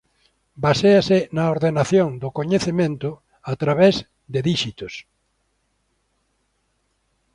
[0.65, 3.09] Baséase na ordenación do coñecemento
[3.51, 3.95] a través
[4.33, 4.93] de díxitos.